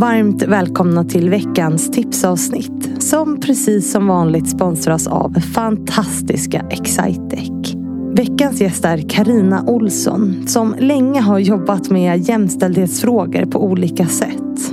[0.00, 7.74] Varmt välkomna till veckans tipsavsnitt som precis som vanligt sponsras av fantastiska Excitec.
[8.14, 14.69] Veckans gäst är Karina Olsson som länge har jobbat med jämställdhetsfrågor på olika sätt.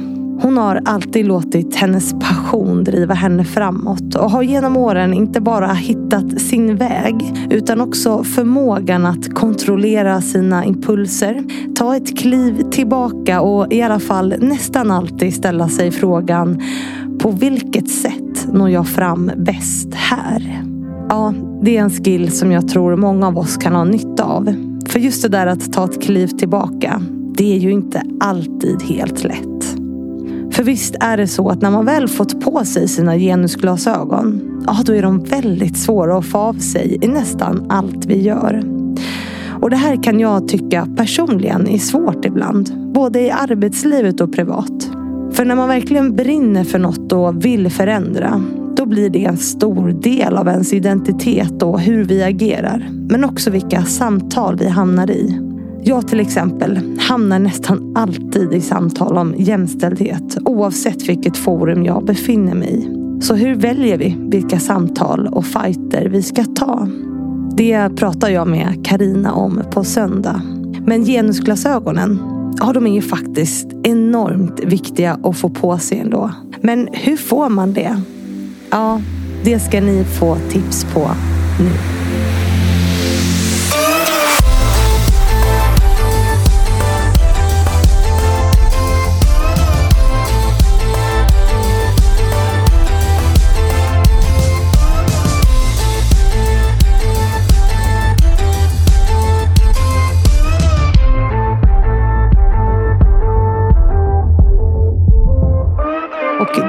[0.48, 5.74] Hon har alltid låtit hennes passion driva henne framåt och har genom åren inte bara
[5.74, 11.44] hittat sin väg utan också förmågan att kontrollera sina impulser,
[11.76, 16.62] ta ett kliv tillbaka och i alla fall nästan alltid ställa sig frågan
[17.20, 20.64] på vilket sätt når jag fram bäst här?
[21.10, 24.54] Ja, det är en skill som jag tror många av oss kan ha nytta av.
[24.90, 27.02] För just det där att ta ett kliv tillbaka,
[27.38, 29.67] det är ju inte alltid helt lätt.
[30.58, 34.78] För visst är det så att när man väl fått på sig sina genusglasögon, ja
[34.86, 38.64] då är de väldigt svåra att få av sig i nästan allt vi gör.
[39.62, 44.90] Och det här kan jag tycka personligen är svårt ibland, både i arbetslivet och privat.
[45.32, 48.44] För när man verkligen brinner för något och vill förändra,
[48.76, 52.90] då blir det en stor del av ens identitet och hur vi agerar.
[52.92, 55.47] Men också vilka samtal vi hamnar i.
[55.88, 62.56] Jag till exempel hamnar nästan alltid i samtal om jämställdhet oavsett vilket forum jag befinner
[62.56, 62.88] mig i.
[63.22, 66.88] Så hur väljer vi vilka samtal och fighter vi ska ta?
[67.58, 70.42] Det pratar jag med Karina om på söndag.
[70.86, 72.20] Men genusglasögonen,
[72.60, 76.32] ja de är ju faktiskt enormt viktiga att få på sig ändå.
[76.62, 78.02] Men hur får man det?
[78.70, 79.02] Ja,
[79.44, 81.10] det ska ni få tips på
[81.60, 81.97] nu.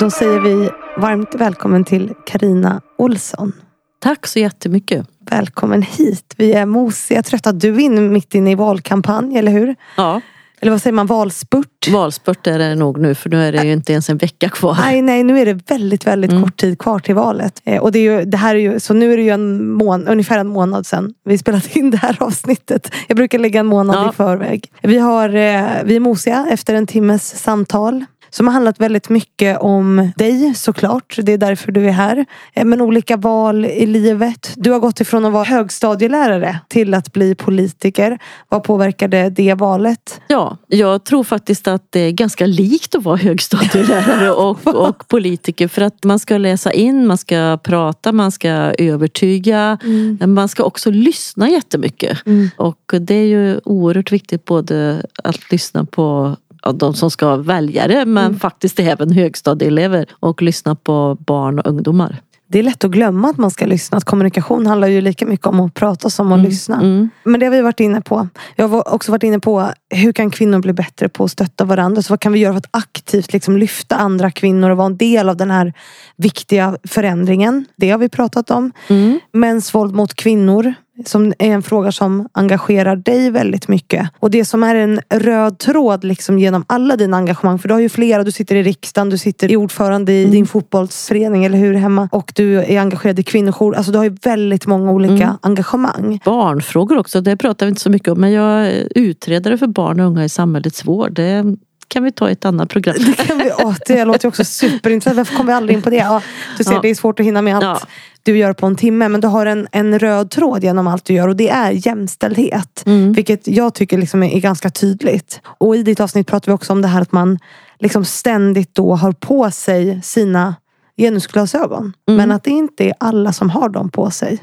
[0.09, 3.53] Då säger vi varmt välkommen till Karina Olsson.
[3.99, 5.07] Tack så jättemycket.
[5.31, 6.35] Välkommen hit.
[6.37, 7.53] Vi är mosiga, trötta.
[7.53, 9.77] Du är inne mitt inne i valkampanj, eller hur?
[9.97, 10.21] Ja.
[10.61, 11.89] Eller vad säger man, valspurt?
[11.89, 14.77] Valspurt är det nog nu för nu är det ju inte ens en vecka kvar.
[14.81, 16.43] Nej, nej, nu är det väldigt, väldigt mm.
[16.43, 17.63] kort tid kvar till valet.
[17.65, 19.71] Eh, och det, är ju, det här är ju, så nu är det ju en
[19.71, 22.93] mån, ungefär en månad sedan vi spelade in det här avsnittet.
[23.09, 24.11] Jag brukar lägga en månad ja.
[24.11, 24.73] i förväg.
[24.83, 29.59] Vi, har, eh, vi är mosiga efter en timmes samtal som har handlat väldigt mycket
[29.59, 31.19] om dig såklart.
[31.23, 32.27] Det är därför du är här.
[32.55, 34.53] Eh, men olika val i livet.
[34.57, 38.19] Du har gått ifrån att vara högstadielärare till att bli politiker.
[38.49, 40.21] Vad påverkade det valet?
[40.29, 45.69] Ja, jag tror faktiskt att det är ganska likt att vara högstadielärare och, och politiker.
[45.69, 49.79] För att man ska läsa in, man ska prata, man ska övertyga.
[49.85, 50.35] Mm.
[50.35, 52.27] Man ska också lyssna jättemycket.
[52.27, 52.51] Mm.
[52.57, 56.37] Och det är ju oerhört viktigt både att lyssna på
[56.75, 58.39] de som ska välja det men mm.
[58.39, 62.23] faktiskt även högstadieelever och lyssna på barn och ungdomar.
[62.51, 63.99] Det är lätt att glömma att man ska lyssna.
[63.99, 66.51] Att kommunikation handlar ju lika mycket om att prata som att mm.
[66.51, 66.77] lyssna.
[66.77, 67.11] Mm.
[67.25, 68.29] Men det har vi varit inne på.
[68.57, 72.03] Jag har också varit inne på hur kan kvinnor bli bättre på att stötta varandra?
[72.03, 74.97] Så vad kan vi göra för att aktivt liksom lyfta andra kvinnor och vara en
[74.97, 75.73] del av den här
[76.17, 77.67] viktiga förändringen?
[77.77, 78.73] Det har vi pratat om.
[78.89, 79.21] Mm.
[79.33, 80.75] Mäns våld mot kvinnor
[81.07, 84.09] som är en fråga som engagerar dig väldigt mycket.
[84.19, 87.59] Och det som är en röd tråd liksom genom alla dina engagemang.
[87.59, 90.33] För du har ju flera, du sitter i riksdagen, du sitter i ordförande i mm.
[90.33, 92.09] din fotbollsförening eller hur hemma.
[92.13, 93.75] Och du är engagerad i kvinnojour.
[93.75, 95.37] Alltså du har ju väldigt många olika mm.
[95.43, 96.21] engagemang.
[96.25, 98.21] Barnfrågor också, det pratar vi inte så mycket om.
[98.21, 101.13] Men jag är utredare för barn och unga i samhällets vård.
[101.13, 101.45] Det
[101.89, 102.97] kan vi ta i ett annat program.
[102.99, 105.17] Det, kan vi, åh, det låter också superintressant.
[105.17, 105.97] Varför kommer vi aldrig in på det?
[105.97, 106.23] Ja,
[106.59, 106.81] du ser, ja.
[106.83, 107.65] det är svårt att hinna med allt.
[107.65, 107.89] Ja
[108.33, 109.09] du gör på en timme.
[109.09, 112.83] Men du har en, en röd tråd genom allt du gör och det är jämställdhet.
[112.87, 113.13] Mm.
[113.13, 115.41] Vilket jag tycker liksom är, är, ganska tydligt.
[115.45, 117.39] Och i ditt avsnitt pratar vi också om det här att man
[117.79, 120.55] liksom ständigt då har på sig sina
[120.97, 121.93] genusglasögon.
[122.09, 122.17] Mm.
[122.17, 124.39] Men att det inte är alla som har dem på sig.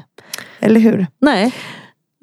[0.60, 1.06] Eller hur?
[1.20, 1.54] Nej.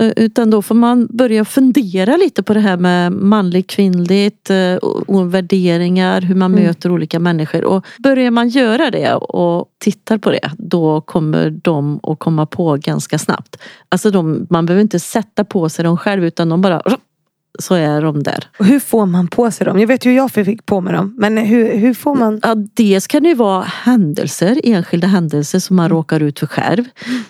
[0.03, 4.75] Eh, utan då får man börja fundera lite på det här med manligt, kvinnligt, eh,
[5.07, 6.65] och värderingar, hur man mm.
[6.65, 7.63] möter olika människor.
[7.63, 12.77] Och börjar man göra det och tittar på det, då kommer de att komma på
[12.77, 13.57] ganska snabbt.
[13.89, 16.81] Alltså de, man behöver inte sätta på sig dem själv utan de bara
[17.59, 18.47] så är de där.
[18.57, 19.79] Och hur får man på sig dem?
[19.79, 21.15] Jag vet ju hur jag fick på mig dem.
[21.17, 22.39] Men hur, hur får man?
[22.43, 26.83] Ja, dels kan det ju vara händelser, enskilda händelser som man råkar ut för själv.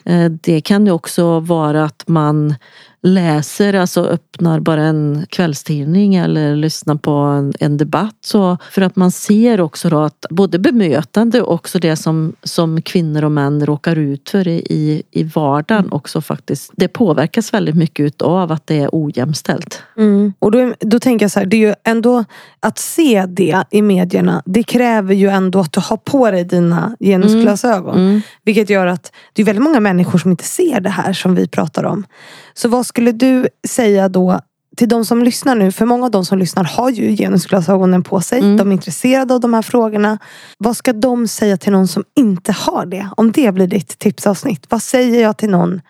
[0.05, 2.55] Eh, det kan ju också vara att man
[3.03, 8.15] läser, alltså öppnar bara en kvällstidning eller lyssnar på en, en debatt.
[8.21, 13.23] Så för att man ser också att både bemötande och också det som, som kvinnor
[13.23, 16.71] och män råkar ut för i, i vardagen också faktiskt.
[16.75, 19.83] Det påverkas väldigt mycket av att det är ojämställt.
[19.97, 20.33] Mm.
[20.39, 22.25] Och då, då tänker jag så här, det är ju ändå
[22.59, 24.43] att se det i medierna.
[24.45, 27.95] Det kräver ju ändå att du har på dig dina genusglasögon.
[27.95, 28.09] Mm.
[28.09, 28.21] Mm.
[28.43, 31.47] Vilket gör att det är väldigt många människor som inte ser det här som vi
[31.47, 32.05] pratar om.
[32.53, 34.39] Så vad skulle du säga då
[34.77, 38.21] till de som lyssnar nu, för många av de som lyssnar har ju genusglasögonen på
[38.21, 38.39] sig.
[38.39, 38.57] Mm.
[38.57, 40.17] De är intresserade av de här frågorna.
[40.57, 43.09] Vad ska de säga till någon som inte har det?
[43.17, 44.65] Om det blir ditt tipsavsnitt.
[44.69, 45.81] Vad säger jag till någon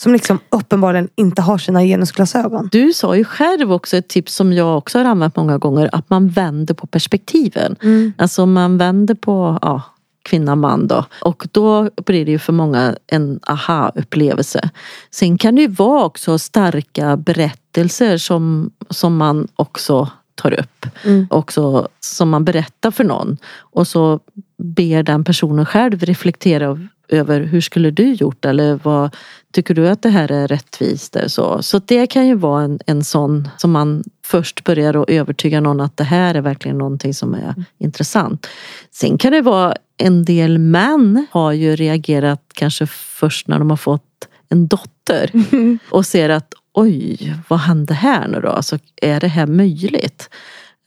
[0.00, 2.68] som liksom uppenbarligen inte har sina genusglasögon?
[2.72, 5.90] Du sa ju själv också ett tips som jag också har använt många gånger.
[5.92, 7.76] Att man vänder på perspektiven.
[7.82, 8.12] Mm.
[8.18, 9.82] Alltså man vänder på ja,
[10.28, 11.04] kvinna, man då.
[11.20, 14.70] Och då blir det ju för många en aha-upplevelse.
[15.10, 20.86] Sen kan det ju vara också starka berättelser som, som man också tar upp.
[21.04, 21.26] Mm.
[21.30, 23.36] Också som man berättar för någon.
[23.58, 24.20] Och så
[24.62, 29.16] ber den personen själv reflektera över hur skulle du gjort eller vad
[29.52, 31.16] tycker du att det här är rättvist?
[31.26, 35.60] Så, så det kan ju vara en, en sån som man först börjar att övertyga
[35.60, 37.64] någon att det här är verkligen någonting som är mm.
[37.78, 38.46] intressant.
[38.90, 43.76] Sen kan det vara en del män har ju reagerat kanske först när de har
[43.76, 45.30] fått en dotter
[45.90, 48.48] och ser att oj, vad hände här nu då?
[48.48, 50.30] Alltså, är det här möjligt?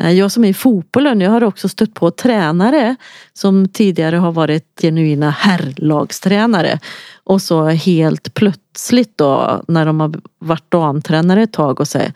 [0.01, 2.95] Eh, jag som är i fotbollen, jag har också stött på tränare
[3.33, 6.79] som tidigare har varit genuina herrlagstränare.
[7.23, 12.13] Och så helt plötsligt då när de har varit damtränare ett tag och säger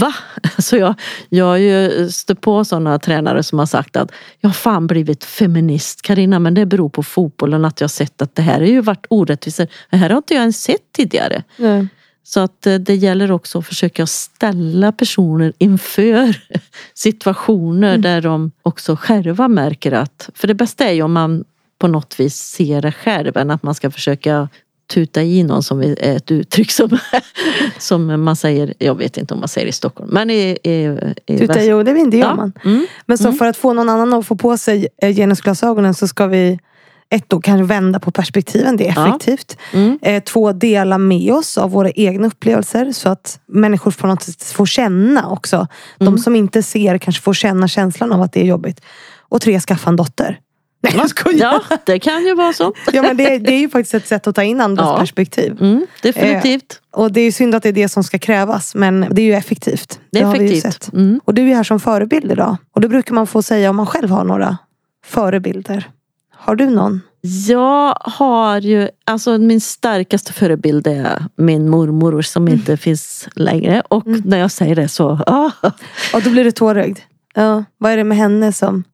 [0.00, 0.14] Va?
[0.58, 0.94] Så jag,
[1.28, 5.24] jag har ju stött på sådana tränare som har sagt att jag har fan blivit
[5.24, 8.80] feminist Karina men det beror på fotbollen att jag sett att det här har ju
[8.80, 9.66] varit orättvisor.
[9.90, 11.42] Det här har inte jag ens sett tidigare.
[11.56, 11.88] Nej.
[12.28, 16.36] Så att eh, det gäller också att försöka ställa personer inför
[16.94, 18.02] situationer mm.
[18.02, 21.44] där de också själva märker att, för det bästa är ju om man
[21.78, 24.48] på något vis ser det själv än att man ska försöka
[24.88, 26.98] tuta i någon som är ett uttryck som,
[27.78, 30.10] som man säger, jag vet inte om man säger i Stockholm.
[30.12, 32.34] Men i, i, i tuta i, det, det gör ja.
[32.34, 32.52] man.
[32.64, 32.86] Mm.
[33.06, 33.38] Men så mm.
[33.38, 36.58] för att få någon annan att få på sig eh, genusglasögonen så ska vi
[37.10, 39.56] ett då kanske vända på perspektiven, det är effektivt.
[39.72, 39.78] Ja.
[39.78, 39.98] Mm.
[40.02, 44.42] Eh, två, dela med oss av våra egna upplevelser så att människor på något sätt
[44.42, 45.56] får känna också.
[45.56, 45.66] Mm.
[46.14, 48.80] De som inte ser kanske får känna känslan av att det är jobbigt.
[49.18, 50.38] Och tre, skaffa en dotter.
[50.82, 51.62] Nej jag skojar.
[51.70, 52.72] Ja, det kan ju vara så.
[52.92, 54.98] ja, men det, det är ju faktiskt ett sätt att ta in andras ja.
[54.98, 55.56] perspektiv.
[55.60, 56.80] Mm, definitivt.
[56.94, 59.26] Eh, och det är synd att det är det som ska krävas men det är
[59.26, 60.00] ju effektivt.
[60.10, 60.92] Det är det effektivt.
[60.92, 61.20] Mm.
[61.24, 62.56] Och du är här som förebild idag.
[62.74, 64.58] Och då brukar man få säga om man själv har några
[65.04, 65.90] förebilder.
[66.38, 67.00] Har du någon?
[67.20, 72.54] Jag har ju, alltså min starkaste förebild är min mormor som mm.
[72.54, 73.82] inte finns längre.
[73.88, 74.22] Och mm.
[74.24, 75.20] när jag säger det så...
[75.26, 75.50] Ah.
[76.14, 76.98] Och då blir du tårögd.
[77.34, 77.64] Ja.
[77.78, 78.84] Vad är det med henne som...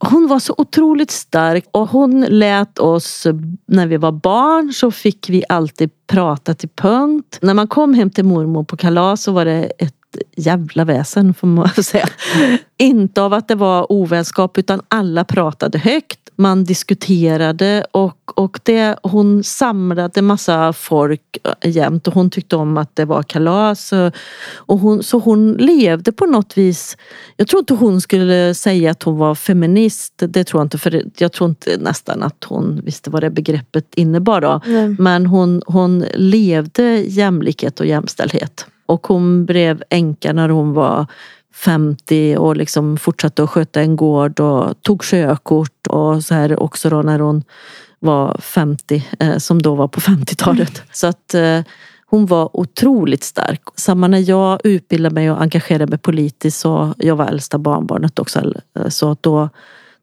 [0.00, 3.26] Hon var så otroligt stark och hon lät oss,
[3.66, 7.38] när vi var barn så fick vi alltid prata till punkt.
[7.42, 9.94] När man kom hem till mormor på kalas så var det ett
[10.36, 12.08] jävla väsen får man säga.
[12.76, 18.96] Inte av att det var ovänskap utan alla pratade högt man diskuterade och, och det,
[19.02, 23.92] hon samlade massa folk jämt och hon tyckte om att det var kalas.
[24.54, 26.96] Och hon, så hon levde på något vis.
[27.36, 30.14] Jag tror inte hon skulle säga att hon var feminist.
[30.16, 30.78] Det tror jag inte.
[30.78, 34.40] För jag tror inte nästan att hon visste vad det begreppet innebar.
[34.40, 34.60] Då.
[34.66, 34.96] Mm.
[34.98, 38.66] Men hon, hon levde jämlikhet och jämställdhet.
[38.88, 41.06] Och hon blev änka när hon var
[41.54, 46.90] 50 och liksom fortsatte att sköta en gård och tog körkort och så här också
[46.90, 47.44] då när hon
[47.98, 50.78] var 50 eh, som då var på 50-talet.
[50.78, 50.88] Mm.
[50.92, 51.60] Så att eh,
[52.06, 53.62] hon var otroligt stark.
[53.76, 58.52] Samma när jag utbildade mig och engagerade mig politiskt så jag var äldsta barnbarnet också.
[58.78, 59.48] Eh, så då,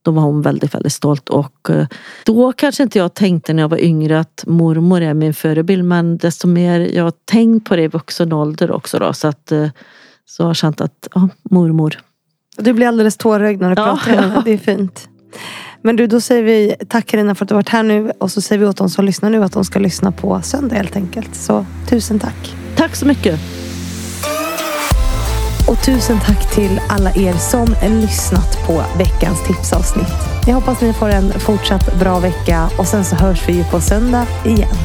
[0.05, 1.87] då var hon väldigt, väldigt stolt och eh,
[2.25, 6.17] då kanske inte jag tänkte när jag var yngre att mormor är min förebild men
[6.17, 9.69] desto mer jag har tänkt på det i vuxen ålder också då så att eh,
[10.25, 11.99] så har jag känt att, ja, mormor.
[12.57, 14.41] Du blir alldeles tårögd när du ja, pratar ja.
[14.45, 15.09] Det är fint.
[15.81, 18.11] Men du, då säger vi tack Carina för att du varit här nu.
[18.19, 20.75] Och så säger vi åt de som lyssnar nu att de ska lyssna på söndag
[20.75, 21.35] helt enkelt.
[21.35, 22.55] Så tusen tack.
[22.75, 23.39] Tack så mycket.
[25.67, 30.47] Och tusen tack till alla er som lyssnat på veckans tipsavsnitt.
[30.47, 33.81] Jag hoppas ni får en fortsatt bra vecka och sen så hörs vi ju på
[33.81, 34.75] söndag igen.